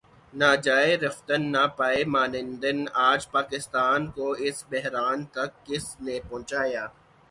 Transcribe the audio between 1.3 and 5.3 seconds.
نہ پائے ماندن آج پاکستان کو اس بحران